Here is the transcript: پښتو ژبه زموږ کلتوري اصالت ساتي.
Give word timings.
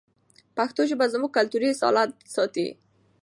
پښتو 0.57 0.81
ژبه 0.89 1.05
زموږ 1.13 1.31
کلتوري 1.37 1.67
اصالت 1.73 2.11
ساتي. 2.35 2.67